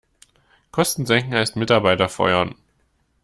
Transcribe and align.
Kosten 0.71 1.05
senken 1.05 1.35
heißt 1.35 1.57
Mitarbeiter 1.57 2.09
feuern. 2.09 2.55